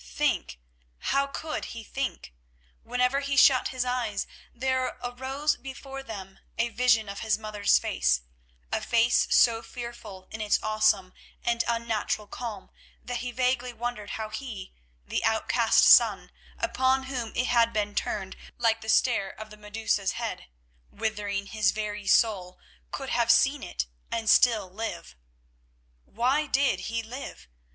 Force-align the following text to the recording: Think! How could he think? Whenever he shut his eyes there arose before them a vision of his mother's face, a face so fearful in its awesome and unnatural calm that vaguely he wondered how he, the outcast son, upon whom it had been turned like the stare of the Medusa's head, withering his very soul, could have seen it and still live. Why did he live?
Think! 0.03 0.59
How 0.97 1.27
could 1.27 1.77
he 1.77 1.83
think? 1.83 2.33
Whenever 2.83 3.19
he 3.19 3.37
shut 3.37 3.67
his 3.67 3.85
eyes 3.85 4.25
there 4.51 4.97
arose 5.03 5.55
before 5.57 6.01
them 6.01 6.39
a 6.57 6.69
vision 6.69 7.07
of 7.07 7.19
his 7.19 7.37
mother's 7.37 7.77
face, 7.77 8.21
a 8.71 8.81
face 8.81 9.27
so 9.29 9.61
fearful 9.61 10.27
in 10.31 10.41
its 10.41 10.57
awesome 10.63 11.13
and 11.43 11.63
unnatural 11.67 12.25
calm 12.25 12.71
that 13.05 13.19
vaguely 13.21 13.69
he 13.69 13.73
wondered 13.73 14.09
how 14.17 14.29
he, 14.29 14.73
the 15.05 15.23
outcast 15.23 15.83
son, 15.83 16.31
upon 16.57 17.03
whom 17.03 17.31
it 17.35 17.45
had 17.45 17.71
been 17.71 17.93
turned 17.93 18.35
like 18.57 18.81
the 18.81 18.89
stare 18.89 19.29
of 19.29 19.51
the 19.51 19.57
Medusa's 19.57 20.13
head, 20.13 20.47
withering 20.89 21.45
his 21.45 21.69
very 21.69 22.07
soul, 22.07 22.57
could 22.89 23.09
have 23.09 23.31
seen 23.31 23.61
it 23.61 23.85
and 24.11 24.31
still 24.31 24.67
live. 24.67 25.15
Why 26.05 26.47
did 26.47 26.79
he 26.89 27.03
live? 27.03 27.47